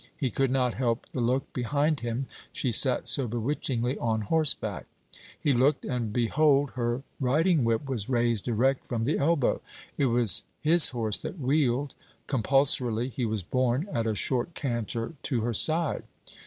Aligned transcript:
He 0.17 0.31
could 0.31 0.49
not 0.49 0.73
help 0.73 1.05
the 1.13 1.21
look 1.21 1.53
behind 1.53 1.99
him, 1.99 2.25
she 2.51 2.71
sat 2.71 3.07
so 3.07 3.27
bewitchingly 3.27 3.99
on 3.99 4.21
horseback! 4.21 4.87
He 5.39 5.53
looked, 5.53 5.85
and 5.85 6.11
behold, 6.11 6.71
her 6.71 7.03
riding 7.19 7.63
whip 7.63 7.87
was 7.87 8.09
raised 8.09 8.47
erect 8.47 8.87
from 8.87 9.03
the 9.03 9.19
elbow. 9.19 9.61
It 9.99 10.07
was 10.07 10.43
his 10.59 10.89
horse 10.89 11.19
that 11.19 11.37
wheeled; 11.37 11.93
compulsorily 12.25 13.09
he 13.09 13.25
was 13.25 13.43
borne 13.43 13.87
at 13.93 14.07
a 14.07 14.15
short 14.15 14.55
canter 14.55 15.13
to 15.21 15.41
her 15.41 15.53
side. 15.53 16.01